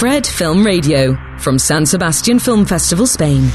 [0.00, 3.50] Fred Film Radio, from San Sebastian Film Festival, Spain.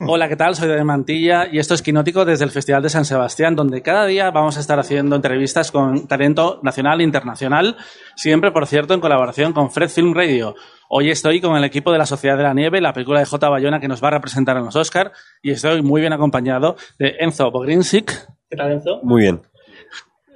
[0.00, 0.54] Hola, ¿qué tal?
[0.54, 4.06] Soy de Mantilla y esto es Quinótico desde el Festival de San Sebastián, donde cada
[4.06, 7.76] día vamos a estar haciendo entrevistas con talento nacional e internacional,
[8.16, 10.54] siempre, por cierto, en colaboración con Fred Film Radio.
[10.88, 13.46] Hoy estoy con el equipo de la Sociedad de la Nieve, la película de J.
[13.46, 17.16] Bayona que nos va a representar en los Oscar, y estoy muy bien acompañado de
[17.18, 18.28] Enzo Bogrinsic.
[18.48, 19.00] ¿Qué tal, Enzo?
[19.02, 19.42] Muy bien.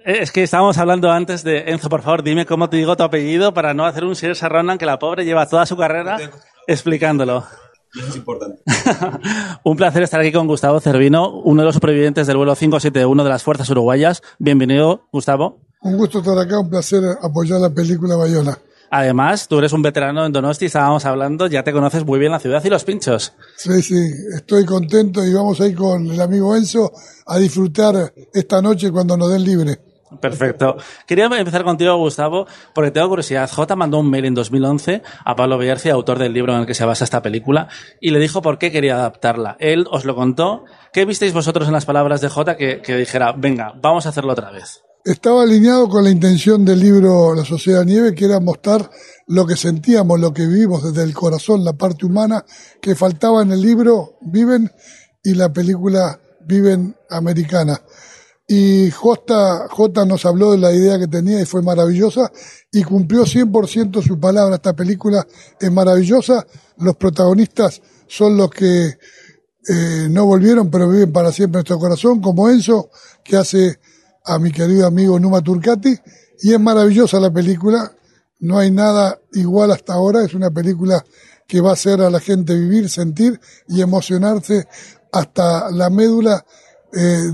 [0.04, 3.52] Es que estábamos hablando antes de Enzo, por favor, dime cómo te digo tu apellido
[3.52, 6.18] para no hacer un Sir Ronan que la pobre lleva toda su carrera
[6.66, 7.44] explicándolo.
[8.08, 8.62] Es importante.
[9.64, 13.30] Un placer estar aquí con Gustavo Cervino, uno de los supervivientes del vuelo 571 de
[13.30, 14.22] las Fuerzas Uruguayas.
[14.38, 15.62] Bienvenido, Gustavo.
[15.80, 18.58] Un gusto estar acá, un placer apoyar la película Bayona.
[18.90, 22.40] Además, tú eres un veterano en Donosti, estábamos hablando, ya te conoces muy bien la
[22.40, 23.34] ciudad y los pinchos.
[23.56, 26.92] Sí, sí, estoy contento y vamos a ir con el amigo Enzo
[27.26, 29.78] a disfrutar esta noche cuando nos den libre.
[30.20, 30.76] Perfecto.
[31.06, 33.50] Quería empezar contigo, Gustavo, porque tengo curiosidad.
[33.50, 36.74] J mandó un mail en 2011 a Pablo Bellarci, autor del libro en el que
[36.74, 37.68] se basa esta película,
[38.00, 39.56] y le dijo por qué quería adaptarla.
[39.60, 40.64] Él os lo contó.
[40.92, 44.32] ¿Qué visteis vosotros en las palabras de J que, que dijera, venga, vamos a hacerlo
[44.32, 44.82] otra vez?
[45.08, 48.90] Estaba alineado con la intención del libro La Sociedad Nieve, que era mostrar
[49.26, 52.44] lo que sentíamos, lo que vivimos desde el corazón, la parte humana,
[52.78, 54.70] que faltaba en el libro Viven
[55.24, 57.80] y la película Viven Americana.
[58.46, 62.30] Y J, J nos habló de la idea que tenía y fue maravillosa
[62.70, 64.56] y cumplió 100% su palabra.
[64.56, 65.26] Esta película
[65.58, 66.46] es maravillosa.
[66.76, 72.20] Los protagonistas son los que eh, no volvieron, pero viven para siempre en nuestro corazón,
[72.20, 72.90] como Enzo,
[73.24, 73.78] que hace
[74.28, 75.94] a mi querido amigo Numa Turcati.
[76.42, 77.90] Y es maravillosa la película.
[78.40, 80.22] No hay nada igual hasta ahora.
[80.24, 81.04] Es una película
[81.46, 84.66] que va a hacer a la gente vivir, sentir y emocionarse
[85.12, 86.44] hasta la médula.
[86.92, 87.30] Eh,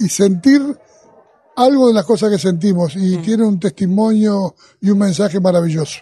[0.00, 0.60] y sentir
[1.54, 6.00] algo de las cosas que sentimos y tiene un testimonio y un mensaje maravilloso.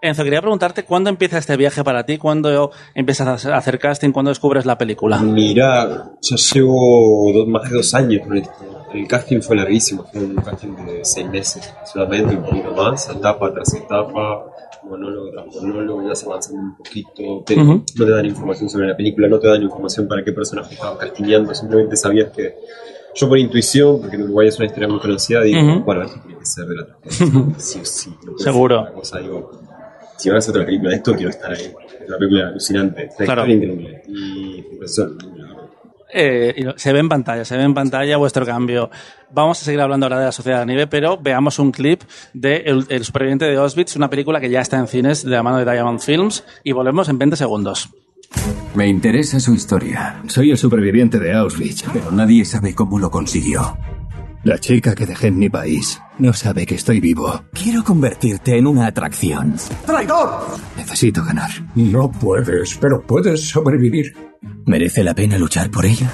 [0.00, 4.30] Enzo, quería preguntarte cuándo empieza este viaje para ti, cuándo empiezas a hacer casting, cuándo
[4.30, 5.18] descubres la película.
[5.18, 8.52] Mira, ya llevo dos- más de dos años con esto.
[8.94, 13.52] El casting fue larguísimo, fue un casting de seis meses solamente, un poquito más, etapa
[13.52, 14.46] tras etapa,
[14.84, 17.84] monólogo tras monólogo, ibas avanzando un poquito, pero Ujú.
[17.96, 20.96] no te dan información sobre la película, no te dan información para qué personaje estaban
[20.96, 22.54] castineando, simplemente sabías que
[23.16, 25.84] yo por intuición, porque en Uruguay es una historia muy conocida, digo, Ujú.
[25.84, 26.86] bueno, esto tiene que ser de la
[27.58, 28.14] sí o sí.
[28.24, 28.92] no Seguro.
[28.94, 29.50] cosa, digo,
[30.16, 31.72] si van a hacer otra película de esto, quiero estar ahí.
[32.00, 33.40] Es una película alucinante, una Claro.
[33.42, 34.02] historia increíble.
[34.08, 35.08] Y verdad.
[36.16, 38.88] Eh, se ve en pantalla, se ve en pantalla vuestro cambio.
[39.32, 42.02] Vamos a seguir hablando ahora de la Sociedad de la Nieve, pero veamos un clip
[42.32, 45.42] de El, El superviviente de Auschwitz, una película que ya está en cines de la
[45.42, 47.90] mano de Diamond Films, y volvemos en 20 segundos.
[48.76, 50.22] Me interesa su historia.
[50.28, 53.76] Soy el superviviente de Auschwitz, pero nadie sabe cómo lo consiguió.
[54.44, 57.44] La chica que dejé en mi país no sabe que estoy vivo.
[57.52, 59.56] Quiero convertirte en una atracción.
[60.76, 61.50] Necesito ganar.
[61.74, 64.14] No puedes, pero puedes sobrevivir.
[64.66, 66.10] ¿Merece la pena luchar por ella?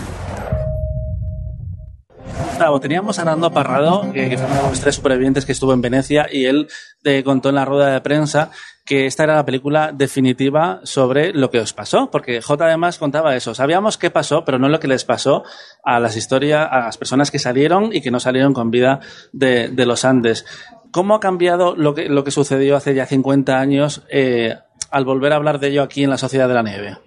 [2.61, 5.81] Gustavo, teníamos a Nando Parrado, que, fue uno de los tres supervivientes que estuvo en
[5.81, 6.69] Venecia, y él
[7.03, 8.51] te contó en la rueda de prensa
[8.85, 13.37] que esta era la película definitiva sobre lo que os pasó, porque J además contaba
[13.37, 13.55] eso.
[13.55, 15.45] Sabíamos qué pasó, pero no lo que les pasó
[15.85, 19.01] a las historias, a las personas que salieron y que no salieron con vida
[19.33, 20.45] de, los Andes.
[20.91, 24.57] ¿Cómo ha cambiado lo que, lo que sucedió hace ya 50 años eh,
[24.91, 26.99] al volver a hablar de ello aquí en la Sociedad de la Nieve?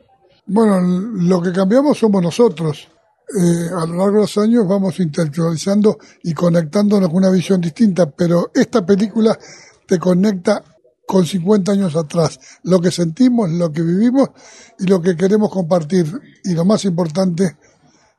[0.45, 2.89] Bueno, lo que cambiamos somos nosotros.
[3.35, 8.11] Eh, a lo largo de los años vamos intelectualizando y conectándonos con una visión distinta,
[8.11, 9.37] pero esta película
[9.87, 10.61] te conecta
[11.07, 14.29] con 50 años atrás, lo que sentimos, lo que vivimos
[14.79, 16.05] y lo que queremos compartir.
[16.43, 17.57] Y lo más importante,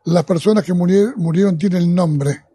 [0.04, 2.46] las personas que murieron, murieron tienen nombre,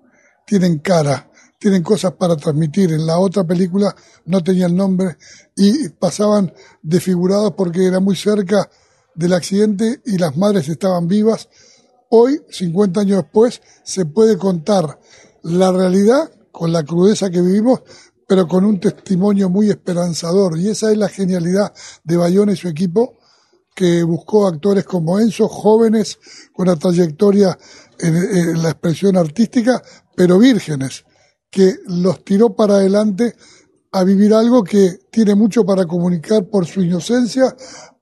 [0.47, 2.91] tienen cara, tienen cosas para transmitir.
[2.91, 5.17] En la otra película no tenían nombre
[5.55, 6.51] y pasaban
[6.81, 8.67] desfigurados porque era muy cerca
[9.19, 11.49] del accidente y las madres estaban vivas.
[12.09, 14.97] Hoy, 50 años después, se puede contar
[15.43, 17.81] la realidad con la crudeza que vivimos,
[18.25, 20.57] pero con un testimonio muy esperanzador.
[20.57, 21.73] Y esa es la genialidad
[22.05, 23.17] de Bayona y su equipo,
[23.75, 26.17] que buscó actores como Enzo, jóvenes
[26.53, 27.57] con una trayectoria
[27.99, 29.83] en, en la expresión artística,
[30.15, 31.03] pero vírgenes,
[31.51, 33.35] que los tiró para adelante
[33.91, 37.55] a vivir algo que tiene mucho para comunicar por su inocencia,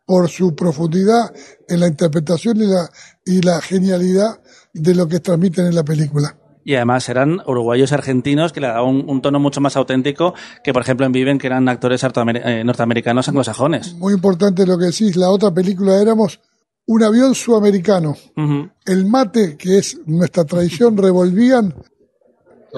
[0.08, 1.34] por su profundidad
[1.68, 2.90] en la interpretación y la,
[3.26, 4.40] y la genialidad
[4.74, 6.38] de lo que transmiten en la película.
[6.64, 10.34] Y además eran uruguayos argentinos que le daban un, un tono mucho más auténtico
[10.64, 13.96] que, por ejemplo, en Viven, que eran actores eh, norteamericanos anglosajones.
[13.96, 16.40] Muy importante lo que decís, la otra película éramos
[16.86, 18.16] un avión sudamericano.
[18.38, 18.70] Ujú.
[18.86, 21.76] El mate, que es nuestra tradición, revolvían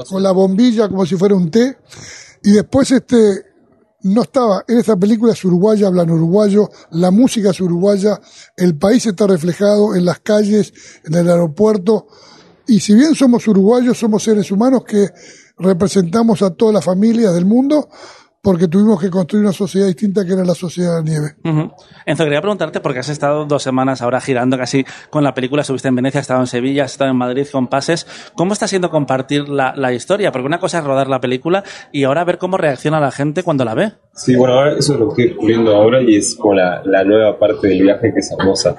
[0.10, 1.78] con la bombilla como si fuera un té.
[2.44, 3.49] Y después este
[4.02, 8.20] no estaba en esta película es uruguaya, hablan uruguayo, la música es uruguaya,
[8.56, 10.74] el país está reflejado en las calles,
[11.04, 12.08] en el aeropuerto,
[12.68, 15.10] y si bien somos uruguayos, somos seres humanos que
[15.58, 17.90] representamos a todas las familias del mundo,
[18.50, 21.36] porque tuvimos que construir una sociedad distinta que era la sociedad de la nieve.
[21.46, 21.72] Ujú.
[22.04, 25.88] Enzo, quería preguntarte, porque has estado dos semanas ahora girando casi con la película, estuviste
[25.88, 28.08] en Venecia, has estado en Sevilla, has estado en Madrid con Pases.
[28.34, 30.32] ¿Cómo está siendo compartir la, la historia?
[30.32, 33.66] Porque una cosa es rodar la película y ahora ver cómo reacciona la gente cuando
[33.66, 33.92] la ve.
[34.14, 37.04] Sí, bueno, ahora eso es lo que estoy descubriendo ahora y es como la, la
[37.04, 38.78] nueva parte del viaje que es hermosa.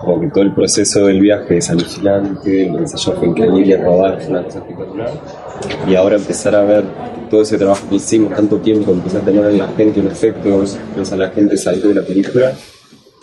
[0.00, 4.30] Como que todo el proceso del viaje es alucinante, el ensayo fue increíble, rodar fue
[4.30, 5.10] una cosa espectacular.
[5.86, 6.84] Y ahora empezar a ver
[7.30, 10.64] todo ese trabajo que hicimos tanto tiempo, empezar a tener en la gente un efecto,
[11.10, 12.52] a la gente salir de la película,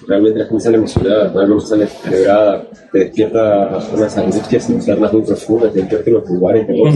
[0.07, 5.73] realmente la gente sale emocionada, realmente sale celebrada, te despierta unas angustias internas muy profundas,
[5.73, 6.95] te despierta en los lugares vos.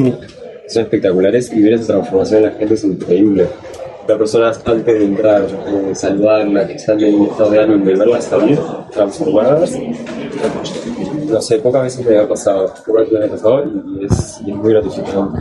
[0.67, 3.47] Son espectaculares y ver esa transformación en la gente es increíble.
[4.07, 8.25] Ver personas antes de entrar, eh, que están en un estado de ánimo y verlas
[8.25, 8.59] salir
[8.91, 9.79] transformadas.
[11.27, 14.51] No sé, pocas veces me ha pasado, pocas veces me ha pasado y es, y
[14.51, 15.39] es muy gratificante.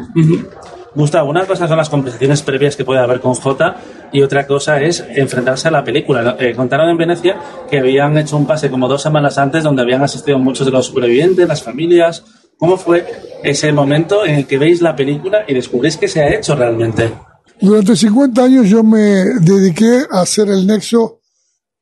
[0.94, 3.76] Gustavo, una cosa son las conversaciones previas que puede haber con Jota
[4.12, 6.37] y otra cosa es enfrentarse a la película.
[6.38, 7.37] Eh, contaron en Venecia
[7.70, 10.87] que habían hecho un pase como dos semanas antes donde habían asistido muchos de los
[10.87, 12.25] supervivientes, las familias.
[12.59, 13.06] ¿Cómo fue
[13.43, 17.11] ese momento en el que veis la película y descubrís que se ha hecho realmente?
[17.62, 21.20] Durante 50 años yo me dediqué a hacer el nexo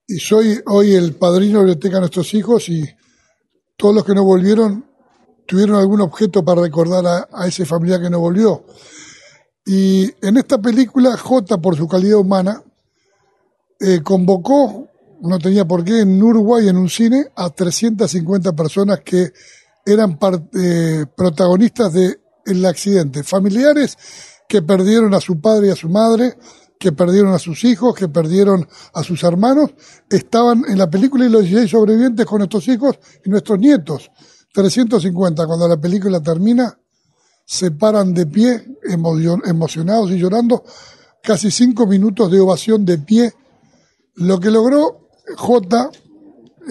[0.07, 2.87] y soy hoy el padrino de la biblioteca de nuestros hijos y
[3.79, 4.85] todos los que no volvieron
[5.47, 8.67] tuvieron algún objeto para recordar a, ese familiar que no volvió.
[9.65, 12.63] Y en esta película, J, por su calidad humana,
[13.81, 14.87] eh, convocó,
[15.23, 19.33] no tenía por qué, en Uruguay, en un cine, a 350 personas que
[19.87, 20.19] eran
[20.53, 23.23] eh, protagonistas del accidente.
[23.23, 23.97] Familiares
[24.51, 26.37] que perdieron a su padre y a su madre,
[26.77, 29.71] que perdieron a sus hijos, que perdieron a sus hermanos,
[30.11, 34.11] estaban en la película y los 16 sobrevivientes con nuestros hijos y nuestros nietos.
[34.53, 35.47] 350.
[35.47, 36.77] Cuando la película termina,
[37.45, 40.65] se paran de pie, emo- emocionados y llorando,
[41.23, 43.33] casi cinco minutos de ovación de pie.
[44.17, 45.91] Lo que logró J,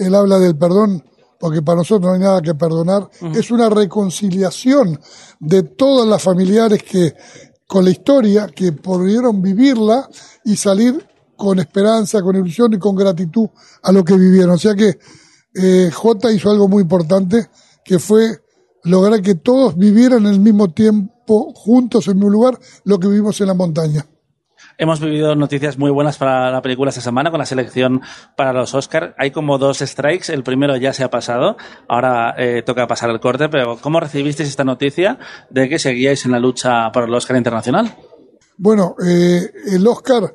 [0.00, 1.02] él habla del perdón,
[1.38, 5.00] porque para nosotros no hay nada que perdonar, es una reconciliación
[5.38, 7.14] de todas las familiares que,
[7.70, 10.10] con la historia, que pudieron vivirla
[10.44, 11.06] y salir
[11.36, 13.48] con esperanza, con ilusión y con gratitud
[13.84, 14.50] a lo que vivieron.
[14.50, 14.98] O sea que
[15.54, 17.48] eh, J hizo algo muy importante,
[17.84, 18.42] que fue
[18.82, 23.40] lograr que todos vivieran en el mismo tiempo, juntos en un lugar, lo que vivimos
[23.40, 24.04] en la montaña.
[24.82, 28.00] Hemos vivido noticias muy buenas para la película esta semana con la selección
[28.34, 29.14] para los Oscar.
[29.18, 30.32] Hay como dos strikes.
[30.32, 31.58] El primero ya se ha pasado.
[31.86, 33.50] Ahora eh, toca pasar el corte.
[33.50, 35.18] Pero ¿cómo recibisteis esta noticia
[35.50, 37.94] de que seguíais en la lucha por el Oscar internacional?
[38.56, 40.34] Bueno, eh, el Oscar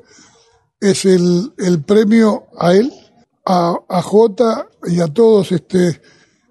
[0.78, 2.92] es el, el premio a él,
[3.44, 5.50] a, a J y a todos.
[5.50, 6.00] Este,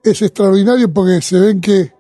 [0.04, 1.94] es extraordinario porque se ven que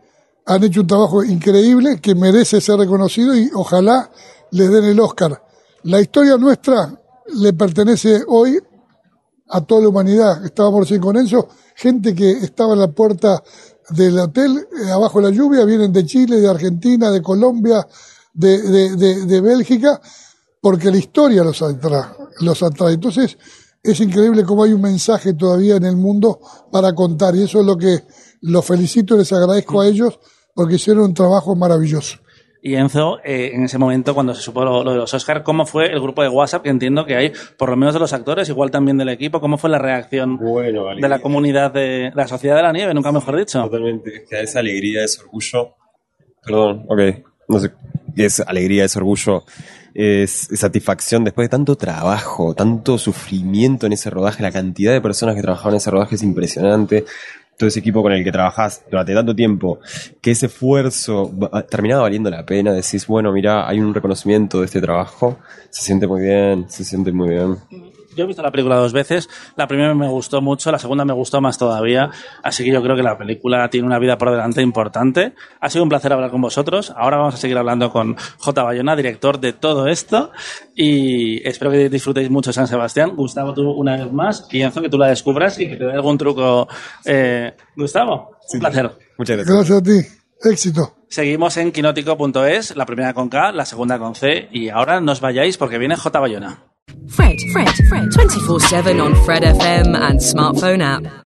[0.45, 4.11] han hecho un trabajo increíble que merece ser reconocido y ojalá
[4.51, 5.44] les den el Oscar.
[5.85, 6.99] La historia nuestra
[7.35, 8.59] le pertenece hoy
[9.49, 10.43] a toda la humanidad.
[10.43, 13.43] Estábamos recién con Enzo, gente que estaba en la puerta
[13.91, 17.87] del hotel, eh, abajo de la lluvia, vienen de Chile, de Argentina, de Colombia,
[18.33, 18.63] de,
[18.97, 20.01] de, de, Bélgica,
[20.59, 22.05] porque la historia los atrae,
[22.39, 22.95] los atrae.
[22.95, 23.37] Entonces,
[23.83, 26.39] es increíble cómo hay un mensaje todavía en el mundo
[26.71, 28.05] para contar, y eso es lo que
[28.41, 30.19] los felicito y les agradezco a ellos,
[30.55, 32.17] porque hicieron un trabajo maravilloso.
[32.67, 35.67] Y Enzo, eh, en ese momento, cuando se supo lo, lo de los Oscar, ¿cómo
[35.67, 36.63] fue el grupo de WhatsApp?
[36.63, 39.59] Que entiendo que hay, por lo menos de los actores, igual también del equipo, ¿cómo
[39.59, 42.95] fue la reacción Bueno, de la comunidad de la Sociedad de la Nieve?
[42.95, 43.61] Nunca mejor dicho.
[43.61, 45.75] Totalmente, es que esa alegría, ese orgullo.
[46.43, 46.99] Perdón, ok,
[47.49, 47.71] no sé.
[48.15, 49.43] Es alegría, es orgullo,
[49.93, 55.01] es, es satisfacción después de tanto trabajo, tanto sufrimiento en ese rodaje, la cantidad de
[55.01, 57.05] personas que trabajaban en ese rodaje es impresionante.
[57.57, 59.79] Todo ese equipo con el que trabajás durante tanto tiempo,
[60.21, 64.65] que ese esfuerzo va- terminaba valiendo la pena, decís, bueno, mira, hay un reconocimiento de
[64.65, 65.37] este trabajo,
[65.69, 67.57] se siente muy bien, se siente muy bien.
[68.15, 69.29] Yo he visto la película dos veces.
[69.55, 72.09] La primera me gustó mucho, la segunda me gustó más todavía.
[72.43, 75.33] Así que yo creo que la película tiene una vida por delante importante.
[75.59, 76.93] Ha sido un placer hablar con vosotros.
[76.95, 78.63] Ahora vamos a seguir hablando con J.
[78.63, 80.31] Bayona, director de todo esto.
[80.75, 83.15] Y espero que disfrutéis mucho San Sebastián.
[83.15, 84.47] Gustavo, tú una vez más.
[84.51, 86.67] Y Enzo, que tú la descubras y que te dé algún truco.
[87.03, 88.91] Eh, Gustavo, un placer.
[89.17, 89.55] Muchas gracias.
[89.55, 90.25] Gracias a ti.
[90.49, 90.95] Éxito.
[91.07, 94.49] Seguimos en quinótico.es, la primera con K, la segunda con C.
[94.51, 96.19] Y ahora no os vayáis porque viene J.
[96.19, 96.74] Bayona.
[97.09, 101.23] Fred, Fred, Fred, 24 7 on Fred FM and smartphone app.